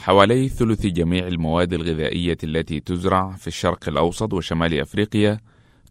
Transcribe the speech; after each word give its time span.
حوالي 0.00 0.48
ثلث 0.48 0.86
جميع 0.86 1.26
المواد 1.26 1.72
الغذائية 1.72 2.38
التي 2.44 2.80
تزرع 2.80 3.30
في 3.30 3.46
الشرق 3.46 3.88
الأوسط 3.88 4.32
وشمال 4.32 4.80
أفريقيا 4.80 5.40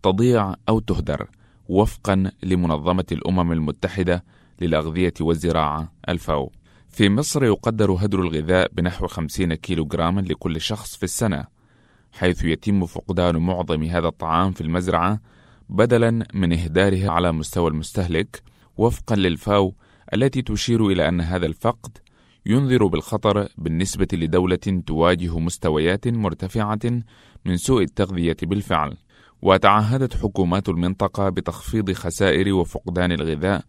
تضيع 0.03 0.55
أو 0.69 0.79
تهدر 0.79 1.27
وفقا 1.67 2.31
لمنظمة 2.43 3.05
الأمم 3.11 3.51
المتحدة 3.51 4.23
للأغذية 4.61 5.13
والزراعة 5.21 5.91
الفاو. 6.09 6.51
في 6.89 7.09
مصر 7.09 7.43
يقدر 7.43 7.91
هدر 7.91 8.21
الغذاء 8.21 8.71
بنحو 8.73 9.07
50 9.07 9.53
كيلو 9.53 9.85
جراما 9.85 10.21
لكل 10.21 10.61
شخص 10.61 10.95
في 10.95 11.03
السنة 11.03 11.45
حيث 12.11 12.43
يتم 12.43 12.85
فقدان 12.85 13.37
معظم 13.37 13.83
هذا 13.83 14.07
الطعام 14.07 14.51
في 14.51 14.61
المزرعة 14.61 15.19
بدلا 15.69 16.27
من 16.33 16.53
إهداره 16.53 17.11
على 17.11 17.31
مستوى 17.31 17.69
المستهلك 17.69 18.43
وفقا 18.77 19.15
للفاو 19.15 19.75
التي 20.13 20.41
تشير 20.41 20.87
إلى 20.87 21.09
أن 21.09 21.21
هذا 21.21 21.45
الفقد 21.45 21.97
ينذر 22.45 22.85
بالخطر 22.85 23.47
بالنسبة 23.57 24.07
لدولة 24.13 24.81
تواجه 24.87 25.39
مستويات 25.39 26.07
مرتفعة 26.07 26.79
من 27.45 27.57
سوء 27.57 27.83
التغذية 27.83 28.37
بالفعل. 28.43 28.97
وتعهدت 29.41 30.13
حكومات 30.13 30.69
المنطقة 30.69 31.29
بتخفيض 31.29 31.91
خسائر 31.91 32.53
وفقدان 32.53 33.11
الغذاء 33.11 33.63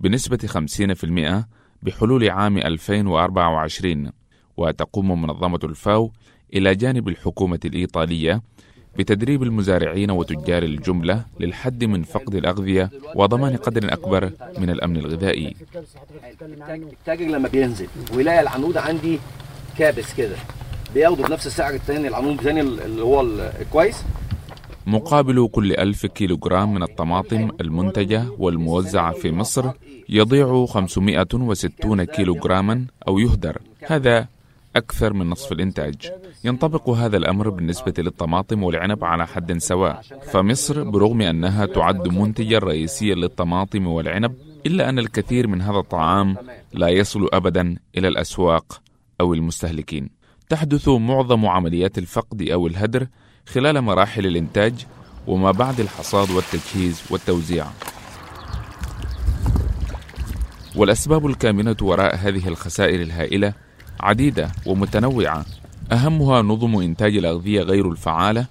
بنسبة 0.00 0.38
50% 0.46 1.46
بحلول 1.82 2.30
عام 2.30 2.58
2024 2.58 4.10
وتقوم 4.56 5.22
منظمة 5.22 5.58
الفاو 5.64 6.12
إلى 6.54 6.74
جانب 6.74 7.08
الحكومة 7.08 7.60
الإيطالية 7.64 8.42
بتدريب 8.98 9.42
المزارعين 9.42 10.10
وتجار 10.10 10.62
الجملة 10.62 11.24
للحد 11.40 11.84
من 11.84 12.02
فقد 12.02 12.34
الأغذية 12.34 12.90
وضمان 13.14 13.56
قدر 13.56 13.92
أكبر 13.92 14.30
من 14.58 14.70
الأمن 14.70 14.96
الغذائي. 14.96 15.56
التاجر 16.70 17.26
لما 17.26 17.48
بينزل 17.48 17.88
ويلاقي 18.14 18.40
العنود 18.40 18.76
عندي 18.76 19.18
كابس 19.78 20.14
كده 20.14 20.36
بياخده 20.94 21.24
بنفس 21.28 21.46
السعر 21.46 21.74
التاني 21.74 22.08
العنود 22.08 22.38
الثاني 22.38 22.60
اللي 22.60 23.02
هو 23.02 23.20
الكويس. 23.60 24.04
مقابل 24.86 25.48
كل 25.52 25.72
ألف 25.72 26.06
كيلوغرام 26.06 26.74
من 26.74 26.82
الطماطم 26.82 27.50
المنتجة 27.60 28.24
والموزعة 28.38 29.12
في 29.12 29.32
مصر 29.32 29.70
يضيع 30.08 30.66
560 30.66 32.04
كيلوغراما 32.04 32.86
أو 33.08 33.18
يهدر. 33.18 33.58
هذا 33.82 34.26
أكثر 34.76 35.12
من 35.12 35.30
نصف 35.30 35.52
الإنتاج. 35.52 36.12
ينطبق 36.44 36.90
هذا 36.90 37.16
الأمر 37.16 37.48
بالنسبة 37.50 37.94
للطماطم 37.98 38.62
والعنب 38.62 39.04
على 39.04 39.26
حد 39.26 39.58
سواء. 39.58 40.02
فمصر 40.32 40.90
برغم 40.90 41.22
أنها 41.22 41.66
تعد 41.66 42.08
منتجا 42.08 42.58
رئيسيا 42.58 43.14
للطماطم 43.14 43.86
والعنب 43.86 44.34
إلا 44.66 44.88
أن 44.88 44.98
الكثير 44.98 45.46
من 45.46 45.62
هذا 45.62 45.78
الطعام 45.78 46.36
لا 46.72 46.88
يصل 46.88 47.28
أبدا 47.32 47.76
إلى 47.98 48.08
الأسواق 48.08 48.82
أو 49.20 49.34
المستهلكين. 49.34 50.10
تحدث 50.48 50.88
معظم 50.88 51.46
عمليات 51.46 51.98
الفقد 51.98 52.42
أو 52.42 52.66
الهدر 52.66 53.06
خلال 53.46 53.80
مراحل 53.80 54.26
الإنتاج 54.26 54.86
وما 55.26 55.50
بعد 55.50 55.80
الحصاد 55.80 56.30
والتجهيز 56.30 57.02
والتوزيع. 57.10 57.66
والأسباب 60.76 61.26
الكامنة 61.26 61.76
وراء 61.82 62.16
هذه 62.16 62.48
الخسائر 62.48 63.02
الهائلة 63.02 63.52
عديدة 64.02 64.52
ومتنوعة. 64.66 65.44
أهمها 65.92 66.42
نظم 66.42 66.76
إنتاج 66.76 67.16
الأغذية 67.16 67.62
غير 67.62 67.90
الفعالة 67.90 68.46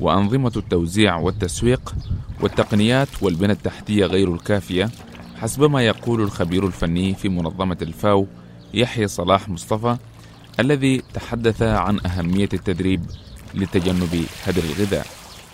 وأنظمة 0.00 0.52
التوزيع 0.56 1.16
والتسويق 1.16 1.94
والتقنيات 2.40 3.08
والبنى 3.20 3.52
التحتية 3.52 4.06
غير 4.06 4.34
الكافية 4.34 4.90
حسب 5.36 5.62
ما 5.70 5.82
يقول 5.82 6.20
الخبير 6.20 6.66
الفني 6.66 7.14
في 7.14 7.28
منظمة 7.28 7.76
الفاو 7.82 8.26
يحيى 8.74 9.08
صلاح 9.08 9.48
مصطفى 9.48 9.96
الذي 10.60 11.02
تحدث 11.14 11.62
عن 11.62 12.00
أهمية 12.06 12.48
التدريب 12.52 13.00
لتجنب 13.54 14.24
هدر 14.46 14.62
الغذاء. 14.62 15.06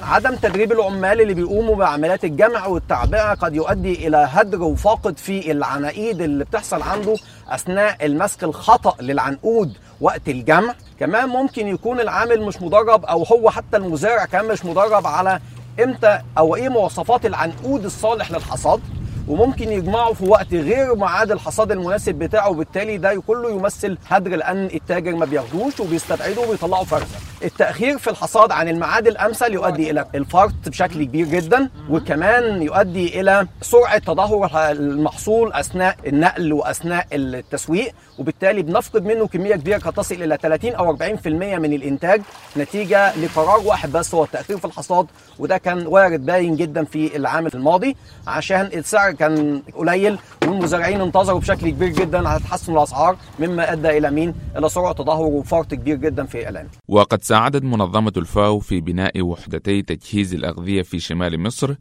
عدم 0.02 0.34
تدريب 0.34 0.72
العمال 0.72 1.20
اللي 1.20 1.34
بيقوموا 1.34 1.76
بعمليات 1.76 2.24
الجمع 2.24 2.66
والتعبئة 2.66 3.34
قد 3.34 3.54
يؤدي 3.54 4.06
إلى 4.08 4.28
هدر 4.30 4.62
وفاقد 4.62 5.18
في 5.18 5.50
العناقيد 5.52 6.20
اللي 6.20 6.44
بتحصل 6.44 6.82
عنده 6.82 7.14
أثناء 7.48 8.06
المسك 8.06 8.44
الخطأ 8.44 8.94
للعنقود 9.02 9.76
وقت 10.00 10.28
الجمع 10.28 10.74
كمان 11.00 11.28
ممكن 11.28 11.68
يكون 11.68 12.00
العامل 12.00 12.42
مش 12.42 12.62
مدرب 12.62 13.04
أو 13.04 13.22
هو 13.24 13.50
حتى 13.50 13.76
المزارع 13.76 14.24
كمان 14.24 14.48
مش 14.48 14.64
مدرب 14.64 15.06
على 15.06 15.40
إمتى 15.84 16.18
أو 16.38 16.56
إيه 16.56 16.68
مواصفات 16.68 17.26
العنقود 17.26 17.84
الصالح 17.84 18.30
للحصاد 18.30 18.80
وممكن 19.28 19.72
يجمعوا 19.72 20.14
في 20.14 20.24
وقت 20.24 20.54
غير 20.54 20.94
ميعاد 20.94 21.30
الحصاد 21.32 21.72
المناسب 21.72 22.14
بتاعه 22.14 22.48
وبالتالي 22.50 22.96
ده 22.96 23.22
كله 23.26 23.50
يمثل 23.50 23.98
هدر 24.08 24.30
لأن 24.36 24.64
التاجر 24.66 25.16
ما 25.16 25.24
بياخدوش 25.26 25.80
وبيستبعدوا 25.80 26.46
وبيطلعوا 26.46 26.84
فرزة. 26.84 27.16
التأخير 27.44 27.98
في 27.98 28.10
الحصاد 28.10 28.52
عن 28.52 28.68
الميعاد 28.68 29.06
الأمثل 29.06 29.52
يؤدي 29.52 29.90
إلى 29.90 30.06
الفرط 30.14 30.52
بشكل 30.66 31.04
كبير 31.04 31.26
جدا 31.26 31.70
وكمان 31.90 32.62
يؤدي 32.62 33.20
إلى 33.20 33.46
سرعة 33.62 33.98
تدهور 33.98 34.50
المحصول 34.54 35.52
أثناء 35.52 35.96
النقل 36.06 36.52
وأثناء 36.52 37.06
التسويق 37.12 37.92
وبالتالي 38.18 38.62
بنفقد 38.62 39.04
منه 39.04 39.26
كمية 39.26 39.54
كبيرة 39.56 39.78
قد 39.78 39.92
تصل 39.92 40.14
إلى 40.14 40.38
30 40.42 40.72
أو 40.74 40.96
40% 40.96 41.00
من 41.26 41.72
الإنتاج 41.72 42.22
نتيجة 42.56 43.16
لقرار 43.16 43.60
واحد 43.66 43.92
بس 43.92 44.14
هو 44.14 44.24
التأخير 44.24 44.58
في 44.58 44.64
الحصاد 44.64 45.06
وده 45.38 45.58
كان 45.58 45.86
وارد 45.86 46.26
باين 46.26 46.56
جدا 46.56 46.84
في 46.84 47.16
العام 47.16 47.46
الماضي 47.46 47.96
عشان 48.26 48.60
السعر 48.74 49.12
كان 49.12 49.62
قليل 49.76 50.18
والمزارعين 50.42 51.00
انتظروا 51.00 51.40
بشكل 51.40 51.68
كبير 51.70 51.88
جدا 51.88 52.28
على 52.28 52.40
تحسن 52.40 52.72
الأسعار 52.72 53.16
مما 53.38 53.72
أدى 53.72 53.98
إلى 53.98 54.10
مين؟ 54.10 54.34
إلى 54.56 54.68
سرعة 54.68 54.92
تدهور 54.92 55.26
وفرط 55.26 55.74
كبير 55.74 55.96
جدا 55.96 56.26
في 56.26 56.48
الان. 56.48 56.66
وقد 56.88 57.22
ساعدت 57.28 57.62
منظمة 57.62 58.12
الفاو 58.16 58.58
في 58.58 58.80
بناء 58.80 59.22
وحدتي 59.22 59.82
تجهيز 59.82 60.34
الأغذية 60.34 60.82
في 60.82 61.00
شمال 61.00 61.40
مصر 61.40 61.74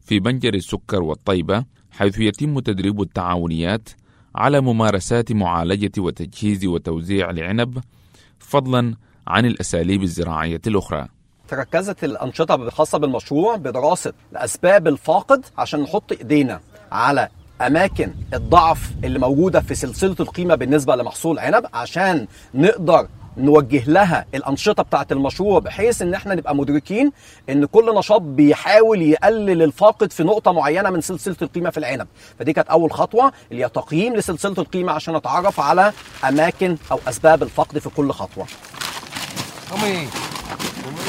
في 0.00 0.20
بنجر 0.20 0.54
السكر 0.54 1.02
والطيبة 1.02 1.64
حيث 1.90 2.18
يتم 2.18 2.60
تدريب 2.60 3.00
التعاونيات 3.00 3.88
على 4.34 4.60
ممارسات 4.60 5.32
معالجة 5.32 5.92
وتجهيز 5.98 6.66
وتوزيع 6.66 7.30
العنب 7.30 7.78
فضلا 8.38 8.94
عن 9.26 9.46
الأساليب 9.46 10.02
الزراعية 10.02 10.60
الأخرى. 10.66 11.08
تركزت 11.48 12.04
الأنشطة 12.04 12.54
الخاصة 12.54 12.98
بالمشروع 12.98 13.56
بدراسة 13.56 14.12
الأسباب 14.32 14.88
الفاقد 14.88 15.44
عشان 15.58 15.80
نحط 15.80 16.12
إيدينا 16.12 16.60
على 16.92 17.28
أماكن 17.60 18.14
الضعف 18.34 18.92
اللي 19.04 19.18
موجودة 19.18 19.60
في 19.60 19.74
سلسلة 19.74 20.16
القيمة 20.20 20.54
بالنسبة 20.54 20.96
لمحصول 20.96 21.38
عنب 21.38 21.66
عشان 21.74 22.26
نقدر 22.54 23.08
نوجه 23.36 23.90
لها 23.90 24.26
الأنشطة 24.34 24.82
بتاعه 24.82 25.06
المشروع 25.12 25.58
بحيث 25.58 26.02
إن 26.02 26.14
إحنا 26.14 26.34
نبقى 26.34 26.56
مدركين 26.56 27.12
إن 27.50 27.64
كل 27.64 27.94
نشاط 27.98 28.20
بيحاول 28.20 29.02
يقلل 29.02 29.62
الفاقد 29.62 30.12
في 30.12 30.22
نقطة 30.24 30.52
معينة 30.52 30.90
من 30.90 31.00
سلسلة 31.00 31.36
القيمة 31.42 31.70
في 31.70 31.78
العنب 31.78 32.06
فدي 32.38 32.52
كانت 32.52 32.68
أول 32.68 32.92
خطوة 32.92 33.32
اللي 33.50 33.64
هي 33.64 33.68
تقييم 33.68 34.16
لسلسلة 34.16 34.54
القيمة 34.58 34.92
عشان 34.92 35.16
نتعرف 35.16 35.60
على 35.60 35.92
أماكن 36.28 36.76
أو 36.92 37.00
أسباب 37.08 37.42
الفقد 37.42 37.78
في 37.78 37.88
كل 37.88 38.10
خطوة. 38.12 38.46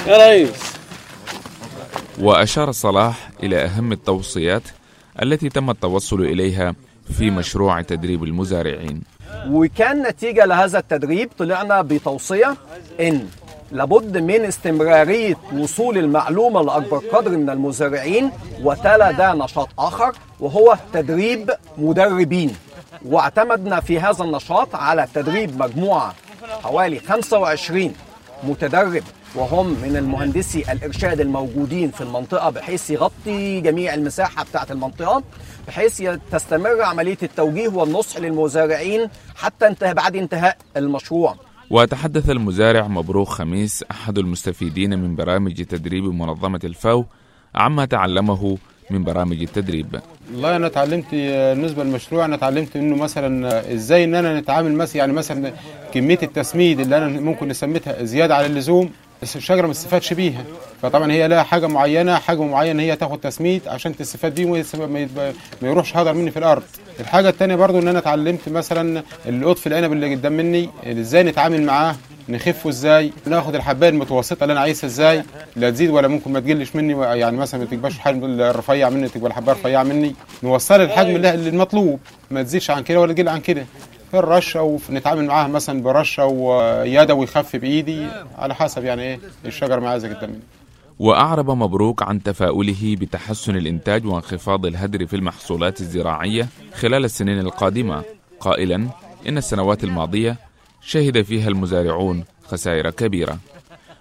يا 0.07 0.29
ريس. 0.29 0.73
وأشار 2.19 2.71
صلاح 2.71 3.29
إلى 3.43 3.65
أهم 3.65 3.91
التوصيات 3.91 4.63
التي 5.21 5.49
تم 5.49 5.69
التوصل 5.69 6.21
إليها 6.21 6.75
في 7.11 7.31
مشروع 7.31 7.81
تدريب 7.81 8.23
المزارعين. 8.23 9.01
وكان 9.49 10.03
نتيجة 10.07 10.45
لهذا 10.45 10.79
التدريب 10.79 11.29
طلعنا 11.39 11.81
بتوصية 11.81 12.55
إن 12.99 13.27
لابد 13.71 14.17
من 14.17 14.41
استمرارية 14.45 15.35
وصول 15.53 15.97
المعلومة 15.97 16.61
لأكبر 16.63 16.97
قدر 16.97 17.31
من 17.31 17.49
المزارعين 17.49 18.31
وتلا 18.63 19.11
ده 19.11 19.33
نشاط 19.33 19.69
آخر 19.79 20.11
وهو 20.39 20.77
تدريب 20.93 21.51
مدربين. 21.77 22.55
واعتمدنا 23.05 23.79
في 23.79 23.99
هذا 23.99 24.23
النشاط 24.23 24.75
على 24.75 25.07
تدريب 25.13 25.59
مجموعة 25.59 26.13
حوالي 26.63 26.99
25 26.99 27.93
متدرب. 28.43 29.03
وهم 29.35 29.67
من 29.83 29.97
المهندسي 29.97 30.71
الإرشاد 30.71 31.21
الموجودين 31.21 31.91
في 31.91 32.01
المنطقة 32.01 32.49
بحيث 32.49 32.89
يغطي 32.89 33.61
جميع 33.61 33.93
المساحة 33.93 34.43
بتاعة 34.43 34.67
المنطقة 34.71 35.23
بحيث 35.67 36.03
تستمر 36.31 36.81
عملية 36.81 37.17
التوجيه 37.23 37.67
والنصح 37.67 38.19
للمزارعين 38.19 39.07
حتى 39.35 39.67
انتهى 39.67 39.93
بعد 39.93 40.15
انتهاء 40.15 40.57
المشروع. 40.77 41.35
وتحدث 41.69 42.29
المزارع 42.29 42.87
مبروك 42.87 43.27
خميس 43.27 43.83
أحد 43.91 44.17
المستفيدين 44.17 44.99
من 44.99 45.15
برامج 45.15 45.63
تدريب 45.63 46.03
منظمة 46.03 46.59
الفاو 46.63 47.05
عما 47.55 47.85
تعلمه 47.85 48.57
من 48.89 49.03
برامج 49.03 49.41
التدريب. 49.41 49.99
والله 50.33 50.55
أنا 50.55 50.67
اتعلمت 50.67 51.05
بالنسبة 51.11 51.83
للمشروع 51.83 52.25
أنا 52.25 52.35
اتعلمت 52.35 52.75
إنه 52.75 52.95
مثلا 52.95 53.73
إزاي 53.73 54.03
إن 54.03 54.15
أنا 54.15 54.39
نتعامل 54.39 54.73
مثلا 54.73 54.97
يعني 54.97 55.13
مثلا 55.13 55.53
كمية 55.93 56.19
التسميد 56.23 56.79
اللي 56.79 56.97
أنا 56.97 57.07
ممكن 57.07 57.47
نسميتها 57.47 58.03
زيادة 58.03 58.35
على 58.35 58.45
اللزوم 58.45 58.89
الشجره 59.35 59.67
ما 59.67 59.73
تستفادش 59.73 60.13
بيها. 60.13 60.43
فطبعا 60.81 61.11
هي 61.11 61.27
لها 61.27 61.43
حاجة 61.43 61.67
معينة 61.67 62.15
حجم 62.15 62.47
معين 62.51 62.79
هي 62.79 62.95
تاخد 62.95 63.19
تسميد 63.19 63.67
عشان 63.67 63.95
تستفاد 63.95 64.35
بيه 64.35 64.45
وما 64.79 65.33
يروحش 65.61 65.97
هدر 65.97 66.13
مني 66.13 66.31
في 66.31 66.39
الأرض. 66.39 66.63
الحاجة 66.99 67.29
الثانية 67.29 67.55
برضو 67.55 67.79
إن 67.79 67.87
أنا 67.87 67.99
اتعلمت 67.99 68.49
مثلا 68.49 69.03
القطف 69.25 69.67
العنب 69.67 69.93
اللي 69.93 70.15
قدام 70.15 70.33
مني 70.33 70.69
إزاي 70.85 71.23
نتعامل 71.23 71.63
معاه 71.63 71.95
نخفه 72.29 72.69
إزاي 72.69 73.11
ناخد 73.25 73.55
الحبايه 73.55 73.89
المتوسطة 73.89 74.43
اللي 74.43 74.51
أنا 74.51 74.61
عايزها 74.61 74.85
إزاي 74.85 75.23
لا 75.55 75.69
تزيد 75.69 75.89
ولا 75.89 76.07
ممكن 76.07 76.31
ما 76.31 76.39
تقلش 76.39 76.75
مني 76.75 77.01
يعني 77.01 77.37
مثلا 77.37 77.59
ما 77.59 77.65
تبقاش 77.65 77.99
حجم 77.99 78.25
الرفيع 78.25 78.89
مني 78.89 79.09
تبقى 79.09 79.27
الحبايه 79.29 79.55
رفيعه 79.55 79.83
مني. 79.83 80.15
نوصل 80.43 80.81
الحجم 80.81 81.25
المطلوب. 81.25 81.99
ما 82.31 82.43
تزيدش 82.43 82.71
عن 82.71 82.83
كده 82.83 82.99
ولا 82.99 83.13
تقل 83.13 83.29
عن 83.29 83.39
كده. 83.39 83.65
الرشة 84.15 84.79
ونتعامل 84.89 85.25
معاها 85.25 85.47
مثلا 85.47 85.81
برشة 85.81 86.25
ويدوي 86.25 87.23
يخف 87.23 87.55
بإيدي 87.55 88.07
على 88.37 88.55
حسب 88.55 88.83
يعني 88.83 89.01
إيه 89.01 89.19
الشجرة 89.45 89.79
ما 89.79 89.89
عايزه 89.89 90.15
قدام 90.15 90.29
مني. 90.29 90.39
وأعرب 90.99 91.51
مبروك 91.51 92.03
عن 92.03 92.23
تفاؤله 92.23 92.95
بتحسن 92.99 93.55
الإنتاج 93.55 94.05
وانخفاض 94.05 94.65
الهدر 94.65 95.05
في 95.05 95.15
المحصولات 95.15 95.81
الزراعية 95.81 96.47
خلال 96.73 97.05
السنين 97.05 97.39
القادمة. 97.39 98.03
قائلا 98.39 98.87
إن 99.27 99.37
السنوات 99.37 99.83
الماضية 99.83 100.37
شهد 100.81 101.21
فيها 101.21 101.47
المزارعون 101.47 102.23
خسائر 102.47 102.89
كبيرة. 102.89 103.37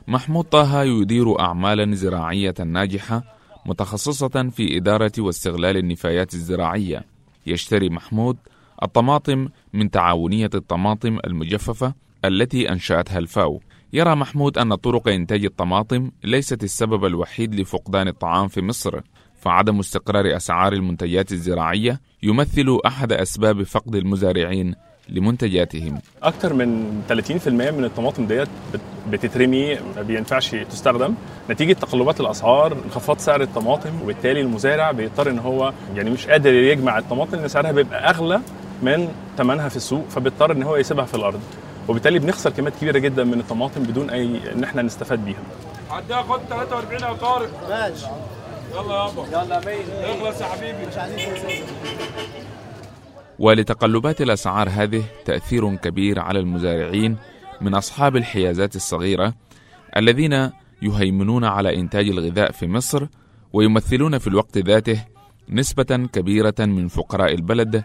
محمود 0.08 0.44
طه 0.44 0.82
يدير 0.82 1.40
أعمالا 1.40 1.94
زراعية 1.94 2.54
ناجحة 2.64 3.22
متخصصة 3.66 4.50
في 4.56 4.76
إدارة 4.76 5.12
واستغلال 5.18 5.76
النفايات 5.76 6.34
الزراعية. 6.34 7.04
يشتري 7.46 7.88
محمود 7.88 8.36
الطماطم 8.82 9.48
من 9.72 9.90
تعاونية 9.90 10.50
الطماطم 10.54 11.18
المجففة 11.26 11.94
التي 12.24 12.68
أنشأتها 12.72 13.18
الفاو. 13.18 13.60
يرى 13.92 14.14
محمود 14.14 14.58
أن 14.58 14.74
طرق 14.74 15.08
إنتاج 15.08 15.44
الطماطم 15.44 16.10
ليست 16.24 16.62
السبب 16.64 17.04
الوحيد 17.04 17.54
لفقدان 17.54 18.08
الطعام 18.08 18.48
في 18.48 18.62
مصر 18.62 19.00
فعدم 19.40 19.78
استقرار 19.78 20.36
أسعار 20.36 20.72
المنتجات 20.72 21.32
الزراعية 21.32 22.00
يمثل 22.22 22.78
أحد 22.86 23.12
أسباب 23.12 23.62
فقد 23.62 23.94
المزارعين 23.94 24.74
لمنتجاتهم. 25.08 25.98
أكتر 26.22 26.54
من 26.54 27.02
30% 27.08 27.48
من 27.48 27.84
الطماطم 27.84 28.26
ديت 28.26 28.48
بت- 28.74 28.80
بتترمي 29.10 29.74
ما 29.96 30.02
بينفعش 30.02 30.50
تستخدم. 30.50 31.14
نتيجة 31.50 31.72
تقلبات 31.72 32.20
الأسعار 32.20 32.72
انخفاض 32.84 33.18
سعر 33.18 33.42
الطماطم 33.42 33.90
وبالتالي 34.02 34.40
المزارع 34.40 34.92
بيضطر 34.92 35.30
إن 35.30 35.38
هو 35.38 35.72
يعني 35.96 36.10
مش 36.10 36.26
قادر 36.26 36.54
يجمع 36.54 36.98
الطماطم 36.98 37.36
لأن 37.36 37.48
سعرها 37.48 37.72
بيبقى 37.72 38.10
أغلى 38.10 38.40
من 38.82 39.08
ثمنها 39.38 39.68
في 39.68 39.76
السوق 39.76 40.08
فبيضطر 40.08 40.52
إن 40.52 40.62
هو 40.62 40.76
يسيبها 40.76 41.04
في 41.04 41.14
الأرض. 41.14 41.40
وبالتالي 41.88 42.18
بنخسر 42.18 42.50
كميات 42.50 42.76
كبيرة 42.80 42.98
جدا 42.98 43.24
من 43.24 43.40
الطماطم 43.40 43.82
بدون 43.82 44.10
أي 44.10 44.52
إن 44.52 44.64
إحنا 44.64 44.82
نستفاد 44.82 45.24
بيها. 45.24 45.42
عديها 45.90 46.22
خد 46.22 46.40
43 46.48 47.00
يا 47.02 47.12
طارق. 47.12 47.68
ماشي. 47.68 48.06
يلا 48.74 48.94
يابا. 48.94 49.26
يلا 49.28 49.60
مين؟ 49.66 49.84
اخلص 50.04 50.40
يا 50.40 50.46
حبيبي. 50.46 50.86
مش 50.86 50.96
عايزين 50.96 51.28
ولتقلبات 53.38 54.20
الأسعار 54.20 54.68
هذه 54.68 55.02
تأثير 55.24 55.76
كبير 55.76 56.20
على 56.20 56.38
المزارعين 56.38 57.16
من 57.60 57.74
أصحاب 57.74 58.16
الحيازات 58.16 58.76
الصغيرة 58.76 59.34
الذين 59.96 60.50
يهيمنون 60.82 61.44
على 61.44 61.80
إنتاج 61.80 62.08
الغذاء 62.08 62.52
في 62.52 62.66
مصر 62.66 63.06
ويمثلون 63.52 64.18
في 64.18 64.26
الوقت 64.26 64.58
ذاته 64.58 65.04
نسبة 65.48 66.08
كبيرة 66.12 66.54
من 66.58 66.88
فقراء 66.88 67.34
البلد 67.34 67.84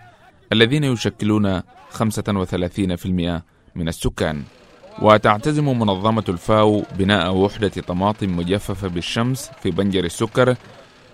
الذين 0.54 0.84
يشكلون 0.84 1.62
35% 1.92 3.44
من 3.76 3.88
السكان. 3.88 4.44
وتعتزم 5.02 5.66
منظمة 5.80 6.24
الفاو 6.30 6.84
بناء 7.00 7.36
وحدة 7.36 7.68
طماطم 7.68 8.38
مجففة 8.38 8.88
بالشمس 8.88 9.52
في 9.62 9.72
بنجر 9.72 10.04
السكر 10.04 10.56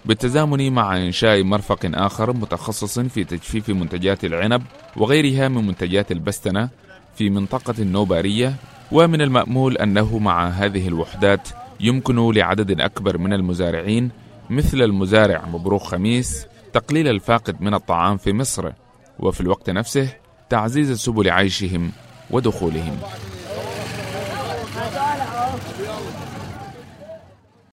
بالتزامن 0.05 0.71
مع 0.71 0.97
إنشاء 0.97 1.43
مرفق 1.43 1.79
آخر 1.83 2.33
متخصص 2.33 2.99
في 2.99 3.23
تجفيف 3.23 3.69
منتجات 3.69 4.25
العنب 4.25 4.63
وغيرها 4.97 5.47
من 5.47 5.67
منتجات 5.67 6.11
البستنة 6.11 6.69
في 7.15 7.29
منطقة 7.29 7.75
النوبارية. 7.79 8.55
ومن 8.91 9.21
المأمول 9.21 9.77
أنه 9.77 10.17
مع 10.17 10.47
هذه 10.47 10.87
الوحدات 10.87 11.47
يمكن 11.79 12.31
لعدد 12.31 12.81
أكبر 12.81 13.17
من 13.17 13.33
المزارعين 13.33 14.11
مثل 14.49 14.81
المزارع 14.81 15.45
مبروك 15.53 15.81
خميس 15.81 16.45
تقليل 16.73 17.07
الفاقد 17.07 17.61
من 17.61 17.73
الطعام 17.73 18.17
في 18.17 18.33
مصر 18.33 18.71
وفي 19.19 19.41
الوقت 19.41 19.69
نفسه 19.69 20.09
تعزيز 20.49 20.91
سبل 20.91 21.29
عيشهم 21.29 21.91
ودخولهم. 22.31 22.99